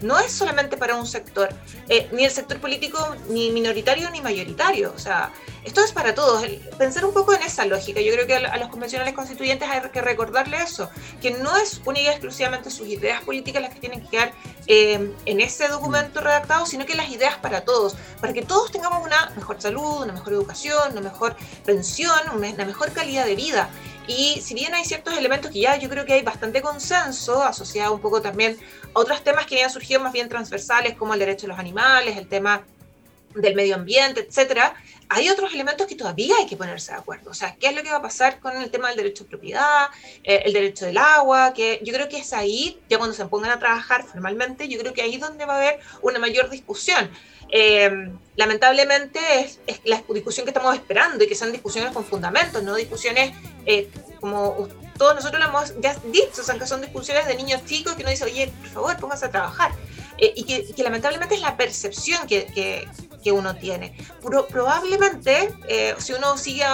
[0.00, 1.48] no es solamente para un sector,
[1.88, 4.92] eh, ni el sector político ni minoritario ni mayoritario.
[4.94, 5.32] O sea,
[5.64, 6.46] esto es para todos.
[6.78, 8.00] pensar un poco en esa lógica.
[8.00, 12.10] Yo creo que a, los convencionales constituyentes hay que recordarle eso, que no es única
[12.10, 14.32] y exclusivamente sus ideas políticas las que tienen que quedar
[14.66, 19.04] eh, en ese documento redactado, sino que las ideas para todos, para que todos tengamos
[19.04, 23.68] una mejor salud, una mejor educación, una mejor pensión, una mejor calidad de vida.
[24.08, 27.92] Y si bien hay ciertos elementos que ya yo creo que hay bastante consenso, asociado
[27.94, 28.58] un poco también
[28.94, 32.16] a otros temas que han surgido más bien transversales, como el derecho de los animales,
[32.16, 32.64] el tema
[33.40, 34.74] del medio ambiente, etcétera,
[35.08, 37.30] hay otros elementos que todavía hay que ponerse de acuerdo.
[37.30, 39.30] O sea, ¿qué es lo que va a pasar con el tema del derecho de
[39.30, 39.88] propiedad,
[40.22, 41.54] eh, el derecho del agua?
[41.54, 44.92] Que yo creo que es ahí, ya cuando se pongan a trabajar formalmente, yo creo
[44.92, 47.10] que ahí es donde va a haber una mayor discusión.
[47.50, 52.74] Eh, lamentablemente es, la discusión que estamos esperando y que son discusiones con fundamentos, no
[52.74, 53.32] discusiones
[53.64, 53.88] eh,
[54.20, 57.94] como todos nosotros lo hemos ya dicho, o sea, que son discusiones de niños chicos
[57.94, 59.72] que uno dice, oye, por favor, póngase a trabajar.
[60.18, 62.46] Y que, lamentablemente es la percepción que,
[63.22, 63.94] que uno tiene.
[64.50, 66.64] probablemente, eh, si uno sigue,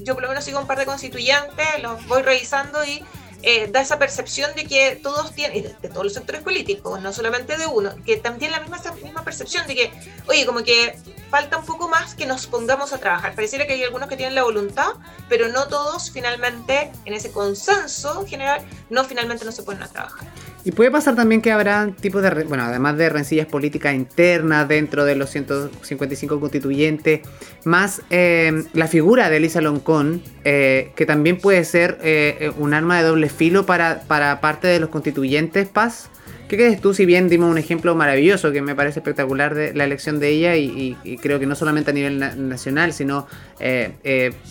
[0.00, 3.02] yo por lo menos sigo un par de constituyentes, los voy revisando y
[3.42, 7.56] eh, da esa percepción de que todos tienen, de, todos los sectores políticos, no solamente
[7.56, 9.92] de uno, que también la misma, misma percepción de que,
[10.26, 10.98] oye, como que
[11.30, 13.34] falta un poco más que nos pongamos a trabajar.
[13.34, 14.92] Pareciera que hay algunos que tienen la voluntad,
[15.28, 20.28] pero no todos finalmente, en ese consenso general, no finalmente no se ponen a trabajar.
[20.62, 25.06] Y puede pasar también que habrá tipos de, bueno, además de rencillas políticas internas dentro
[25.06, 27.20] de los 155 constituyentes,
[27.64, 32.98] más eh, la figura de Elisa Loncón, eh, que también puede ser eh, un arma
[32.98, 36.10] de doble filo para, para parte de los constituyentes, Paz.
[36.48, 36.94] ¿Qué crees tú?
[36.94, 40.56] Si bien dimos un ejemplo maravilloso que me parece espectacular de la elección de ella
[40.56, 43.28] y, creo que no solamente a nivel nacional, sino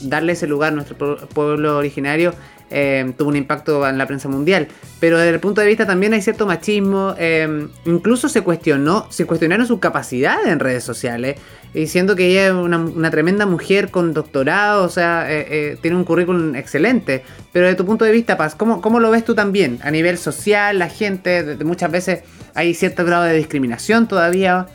[0.04, 2.34] darle ese lugar a nuestro pueblo originario
[2.69, 4.67] eh, tuvo un impacto en la prensa mundial.
[4.99, 7.15] Pero desde el punto de vista también hay cierto machismo.
[7.17, 11.38] Eh, incluso se cuestionó, se cuestionaron sus capacidades en redes sociales,
[11.73, 16.55] diciendo que ella es una, tremenda mujer con doctorado, o sea, eh, tiene un currículum
[16.55, 17.23] excelente.
[17.51, 19.79] Pero desde tu punto de vista, Paz, ¿cómo, cómo lo ves tú también?
[19.84, 22.23] A nivel social, la gente, muchas veces
[22.55, 24.67] hay cierto grado de discriminación todavía.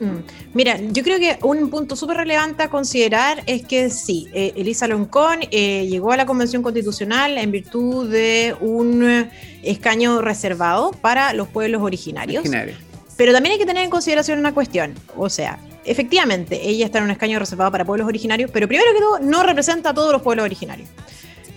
[0.00, 0.18] Mm.
[0.54, 4.86] Mira, yo creo que un punto súper relevante a considerar es que sí, eh, Elisa
[4.86, 9.28] Loncón eh, llegó a la Convención Constitucional en virtud de un
[9.62, 12.44] escaño reservado para los pueblos originarios.
[13.16, 17.04] Pero también hay que tener en consideración una cuestión, o sea, efectivamente, ella está en
[17.04, 20.20] un escaño reservado para pueblos originarios, pero primero que todo, no representa a todos los
[20.20, 20.88] pueblos originarios.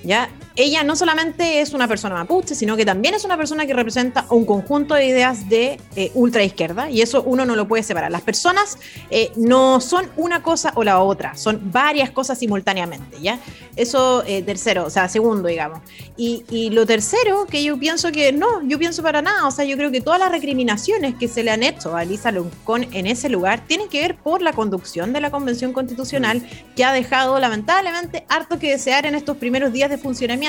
[0.03, 0.29] ¿ya?
[0.59, 4.25] Ella no solamente es una persona mapuche, sino que también es una persona que representa
[4.29, 8.11] un conjunto de ideas de eh, ultra izquierda y eso uno no lo puede separar.
[8.11, 8.77] Las personas
[9.09, 13.39] eh, no son una cosa o la otra, son varias cosas simultáneamente, ¿ya?
[13.77, 15.79] Eso eh, tercero, o sea, segundo, digamos.
[16.17, 19.63] Y, y, lo tercero, que yo pienso que no, yo pienso para nada, o sea,
[19.63, 23.07] yo creo que todas las recriminaciones que se le han hecho a Lisa Loncón en
[23.07, 26.45] ese lugar tienen que ver por la conducción de la Convención Constitucional
[26.75, 30.48] que ha dejado lamentablemente harto que desear en estos primeros días de funcionamiento,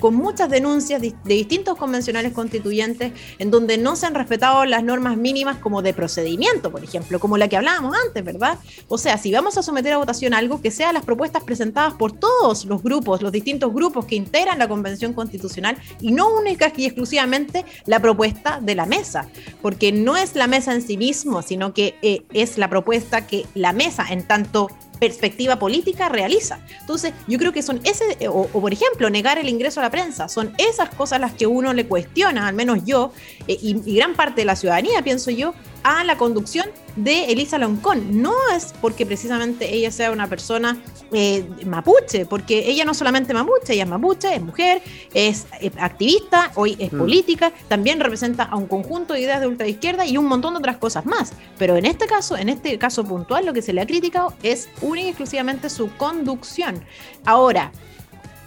[0.00, 5.16] con muchas denuncias de, distintos convencionales constituyentes en donde no se han respetado las normas
[5.16, 8.58] mínimas como de procedimiento, por ejemplo, como la que hablábamos antes, ¿verdad?
[8.88, 12.12] O sea, si vamos a someter a votación algo, que sea las propuestas presentadas por
[12.12, 16.86] todos los grupos, los distintos grupos que integran la Convención Constitucional y no única y
[16.86, 19.28] exclusivamente la propuesta de la mesa,
[19.62, 23.46] porque no es la mesa en sí mismo, sino que eh, es la propuesta que
[23.54, 24.68] la mesa en tanto
[25.04, 26.60] perspectiva política realiza.
[26.80, 30.28] Entonces, yo creo que son ese, o, por ejemplo, negar el ingreso a la prensa,
[30.28, 33.12] son esas cosas las que uno le cuestiona, al menos yo,
[33.46, 35.52] eh, y, y, gran parte de la ciudadanía, pienso yo,
[35.84, 36.66] a la conducción
[36.96, 38.22] de Elisa Loncón.
[38.22, 40.78] No es porque precisamente ella sea una persona
[41.12, 46.50] eh, mapuche, porque ella no solamente mapuche, ella es mapuche, es mujer, es eh, activista,
[46.54, 46.98] hoy es mm.
[46.98, 50.78] política, también representa a un conjunto de ideas de ultraizquierda y un montón de otras
[50.78, 51.32] cosas más.
[51.58, 54.68] Pero en este caso, en este caso puntual, lo que se le ha criticado es
[54.80, 56.82] única y exclusivamente su conducción.
[57.26, 57.70] Ahora,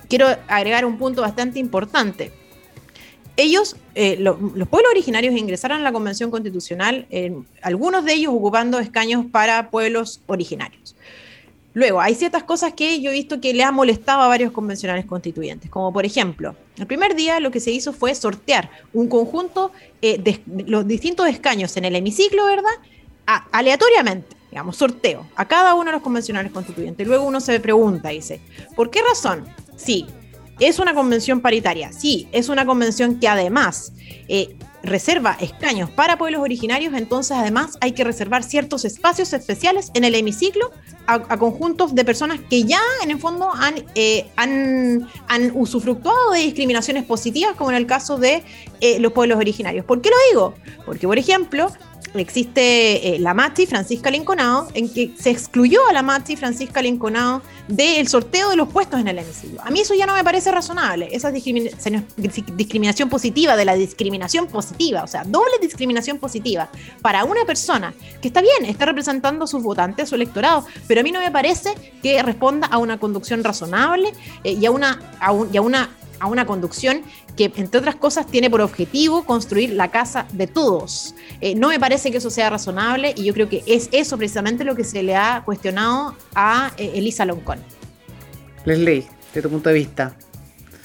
[0.10, 2.32] quiero agregar un punto bastante importante
[3.38, 7.08] ellos, eh, los pueblos originarios ingresaron a la Convención Constitucional,
[7.62, 10.96] algunos de ellos ocupando escaños para pueblos originarios.
[11.78, 15.06] Luego, hay ciertas cosas que yo he visto que le ha molestado a varios convencionales
[15.06, 19.72] constituyentes, como por ejemplo, el primer día lo que se hizo fue sortear un conjunto
[20.02, 22.72] eh, de los distintos escaños en el hemiciclo, ¿verdad?
[23.52, 27.06] aleatoriamente, digamos, sorteo, a cada uno de los convencionales constituyentes.
[27.06, 28.42] Luego uno se pregunta, dice,
[28.76, 29.46] ¿por qué razón?
[29.76, 30.08] Sí,
[30.66, 33.94] es una convención paritaria, sí, es una convención que además
[34.28, 40.04] eh, reserva escaños para pueblos originarios, entonces además hay que reservar ciertos espacios especiales en
[40.04, 40.72] el hemiciclo
[41.08, 45.08] a, conjuntos de personas que ya en el fondo han, eh, han,
[45.54, 48.44] usufructuado de discriminaciones positivas, como en el caso de
[48.82, 49.86] eh, los pueblos originarios.
[49.86, 50.54] ¿Por qué lo digo?
[50.86, 51.72] Porque, por ejemplo,
[52.16, 57.42] existe eh, la Mati Francisca Linconao, en que se excluyó a la Mati Francisca Linconao
[57.68, 59.62] del sorteo de los puestos en el hemiciclo.
[59.62, 65.04] A mí eso ya no me parece razonable, esa discriminación positiva de la discriminación positiva,
[65.04, 66.70] o sea, doble discriminación positiva
[67.02, 71.04] para una persona que está bien, está representando a sus votantes, su electorado, pero a
[71.04, 75.00] mí no me parece que responda a una conducción razonable eh, y, a una,
[75.52, 77.04] y a una a una conducción
[77.36, 81.14] que, entre otras cosas, tiene por objetivo construir la casa de todos.
[81.42, 84.64] Eh, no me parece que eso sea razonable y yo creo que es eso precisamente
[84.64, 87.64] lo que se le ha cuestionado a eh, Elisa Loncón.
[88.66, 90.16] Leslie, de tu punto de vista.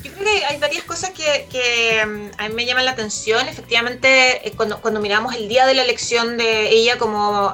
[0.04, 3.48] Yo creo que hay varias cosas que, mm, a mí me llaman la atención.
[3.48, 7.52] Efectivamente, eh, cuando, cuando miramos el día de la elección de ella como,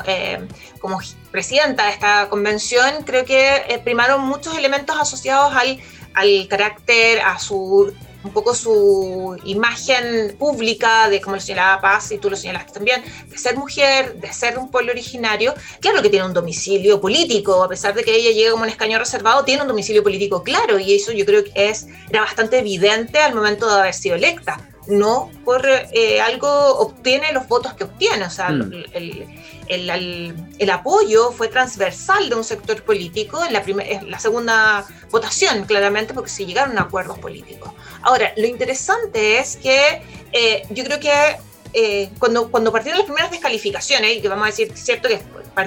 [0.80, 0.98] como
[1.30, 5.78] presidenta de esta convención, creo que primaron muchos elementos asociados al
[6.18, 7.92] al carácter, a su
[8.24, 13.02] un poco su imagen pública de, como lo señalaba Paz y tú lo señalaste también,
[13.28, 17.68] de ser mujer, de ser un pueblo originario, claro que tiene un domicilio político, a
[17.68, 20.94] pesar de que ella llega como un escaño reservado, tiene un domicilio político claro y
[20.94, 24.60] eso yo creo que es, era bastante evidente al momento de haber sido electa.
[24.88, 26.48] No por eh, algo
[26.78, 28.72] obtiene los votos que obtiene, o sea, mm.
[28.92, 29.26] el
[29.68, 33.62] el, apoyo fue transversal de un sector político en la,
[34.06, 37.72] la segunda votación, claramente, porque se llegaron a acuerdos políticos.
[38.02, 41.36] Ahora, lo interesante es que eh, yo creo que
[41.72, 45.20] eh, cuando, cuando partieron las primeras descalificaciones, que vamos a decir, cierto que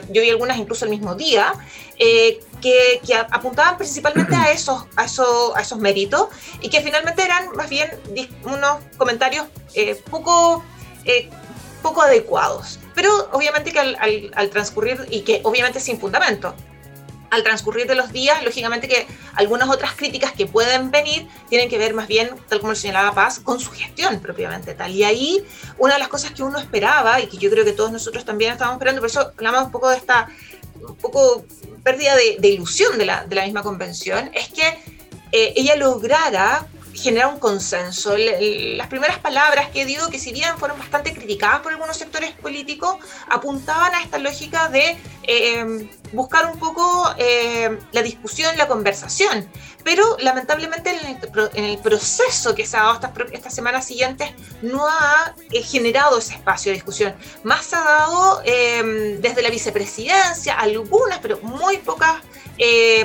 [0.09, 1.53] yo vi algunas incluso el mismo día,
[1.97, 6.27] eh, que, que, apuntaban principalmente a esos, a, esos, a esos méritos
[6.61, 7.89] y que finalmente eran más bien
[8.43, 9.45] unos comentarios
[10.09, 10.63] poco,
[11.81, 12.79] poco adecuados.
[12.95, 16.53] Pero obviamente que al, transcurrir, y que obviamente sin fundamento,
[17.31, 21.77] al transcurrir de los días, lógicamente que algunas otras críticas que pueden venir tienen que
[21.77, 24.91] ver más bien, tal como lo señalaba Paz, con su gestión propiamente tal.
[24.91, 25.43] Y ahí
[25.77, 28.51] una de las cosas que uno esperaba y que yo creo que todos nosotros también
[28.51, 30.27] estábamos esperando, por eso hablamos un poco de esta
[30.81, 31.45] un poco
[31.83, 34.67] pérdida de, ilusión de la, misma convención, es que
[35.31, 36.67] eh, ella lograra
[37.01, 38.15] genera un consenso.
[38.17, 42.95] las primeras palabras que digo, que si bien fueron bastante criticadas por algunos sectores políticos,
[43.29, 49.49] apuntaban a esta lógica de eh, buscar un poco eh, la discusión, la conversación.
[49.83, 50.91] Pero lamentablemente
[51.53, 54.29] en el, proceso que se ha dado estas, estas semanas siguientes
[54.61, 57.15] no ha eh, generado ese espacio de discusión.
[57.43, 62.21] Más ha dado desde la vicepresidencia algunas, pero muy pocas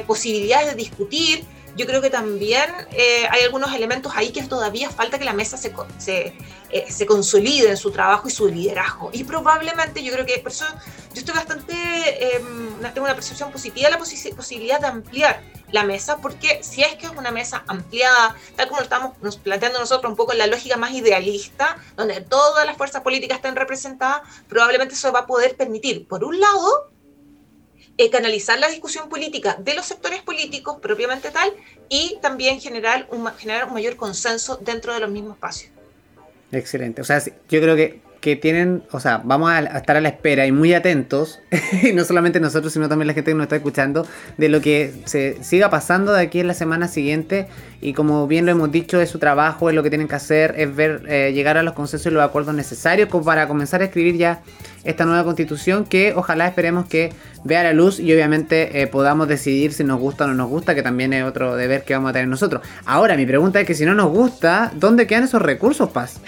[0.06, 5.18] posibilidades de discutir yo creo que también eh, hay algunos elementos ahí que todavía falta
[5.18, 6.34] que la mesa se, se,
[6.70, 9.10] eh, se, consolide en su trabajo y su liderazgo.
[9.12, 10.64] Y probablemente yo creo que por eso
[11.12, 11.74] yo estoy bastante,
[12.36, 16.94] em, tengo una percepción positiva de la posibilidad de ampliar la mesa, porque si es
[16.94, 20.46] que es una mesa ampliada, tal como lo estamos planteando nosotros un poco en la
[20.46, 25.56] lógica más idealista, donde todas las fuerzas políticas estén representadas, probablemente eso va a poder
[25.56, 26.90] permitir, por un lado,
[27.98, 31.50] eh, canalizar la discusión política de los sectores políticos propiamente tal
[31.88, 35.72] y también generar un, generar un mayor consenso dentro de los mismos espacios.
[36.52, 37.00] Excelente.
[37.00, 40.46] O sea, yo creo que, que tienen, o sea, vamos a, estar a la espera
[40.46, 41.40] y muy atentos,
[41.82, 44.06] y no solamente nosotros, sino también la gente que nos está escuchando,
[44.36, 47.48] de lo que se siga pasando de aquí en la semana siguiente.
[47.80, 50.54] Y como bien lo hemos dicho, es su trabajo, es lo que tienen que hacer,
[50.58, 54.16] es ver, eh, llegar a los consensos y los acuerdos necesarios para comenzar a escribir
[54.16, 54.42] ya
[54.86, 57.12] esta nueva constitución que ojalá esperemos que
[57.44, 60.74] vea la luz y obviamente eh, podamos decidir si nos gusta o no nos gusta,
[60.74, 62.62] que también es otro deber que vamos a tener nosotros.
[62.84, 66.20] Ahora, mi pregunta es que si no nos gusta, ¿dónde quedan esos recursos, Paz?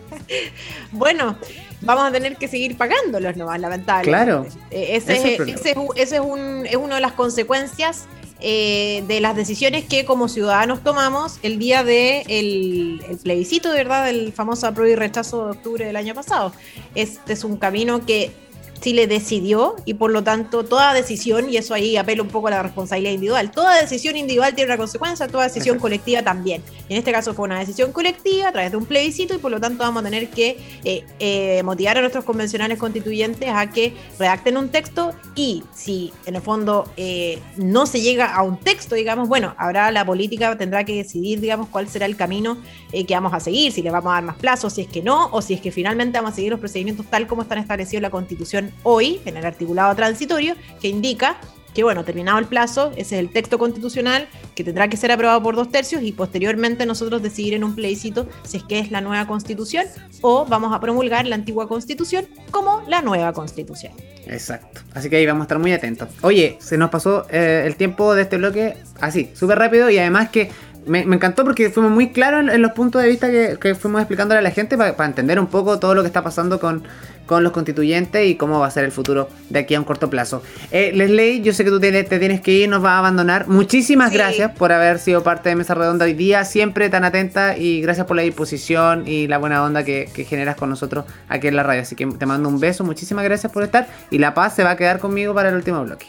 [0.92, 1.36] bueno,
[1.80, 4.10] vamos a tener que seguir pagándolos nomás, lamentablemente.
[4.10, 4.46] Claro.
[4.70, 8.06] Eh, ese, ese, es, un, es una de las consecuencias
[8.40, 14.06] eh, de las decisiones que como ciudadanos tomamos el día del de el plebiscito, ¿verdad?
[14.06, 16.52] Del famoso apruebo y rechazo de octubre del año pasado.
[16.94, 18.32] Este es un camino que
[18.80, 22.50] Chile decidió y por lo tanto toda decisión, y eso ahí apela un poco a
[22.50, 26.62] la responsabilidad individual, toda decisión individual tiene una consecuencia, toda decisión colectiva también.
[26.88, 29.60] En este caso fue una decisión colectiva a través de un plebiscito y por lo
[29.60, 34.56] tanto vamos a tener que eh, eh, motivar a nuestros convencionales constituyentes a que redacten
[34.56, 39.28] un texto y si en el fondo eh, no se llega a un texto, digamos,
[39.28, 42.58] bueno, habrá la política, tendrá que decidir, digamos, cuál será el camino
[42.90, 45.28] que vamos a seguir, si le vamos a dar más plazo, si es que no,
[45.32, 48.02] o si es que finalmente vamos a seguir los procedimientos tal como están establecidos en
[48.02, 51.38] la Constitución hoy, en el articulado transitorio, que indica
[51.74, 55.42] que, bueno, terminado el plazo, ese es el texto constitucional que tendrá que ser aprobado
[55.42, 59.00] por dos tercios y posteriormente nosotros decidir en un plebiscito si es que es la
[59.00, 59.86] nueva constitución
[60.20, 63.92] o vamos a promulgar la antigua constitución como la nueva constitución.
[64.26, 64.80] Exacto.
[64.94, 66.08] Así que ahí vamos a estar muy atentos.
[66.22, 70.30] Oye, se nos pasó eh, el tiempo de este bloque así, súper rápido y además
[70.30, 70.50] que
[70.86, 74.42] me, encantó porque fuimos muy claros en, los puntos de vista que, fuimos explicándole a
[74.42, 76.82] la gente para entender un poco todo lo que está pasando con,
[77.30, 80.10] con los constituyentes y cómo va a ser el futuro de aquí a un corto
[80.10, 80.42] plazo.
[80.72, 83.46] Eh, Leslie, yo sé que tú te, tienes que ir, nos vas a abandonar.
[83.46, 87.82] Muchísimas gracias por haber sido parte de Mesa Redonda hoy día, siempre tan atenta y
[87.82, 91.54] gracias por la disposición y la buena onda que, que generas con nosotros aquí en
[91.54, 91.82] la radio.
[91.82, 94.70] Así que te mando un beso, muchísimas gracias por estar y La Paz se va
[94.70, 96.06] a quedar conmigo para el último bloque.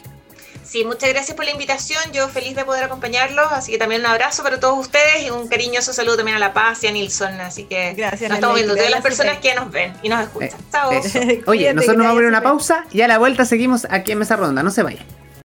[0.72, 2.00] Sí, muchas gracias por la invitación.
[2.14, 3.52] Yo feliz de poder acompañarlos.
[3.52, 6.54] Así que también un abrazo para todos ustedes y un cariñoso saludo también a La
[6.54, 7.42] Paz y a Nilsson.
[7.42, 10.58] Así que gracias, nos estamos viendo todas las personas que nos ven y nos escuchan.
[10.58, 10.90] Eh, Chao.
[11.46, 14.20] Oye, nosotros nos vamos a poner una pausa y a la vuelta seguimos aquí en
[14.20, 14.62] Mesa Ronda.
[14.62, 15.04] No se vayan.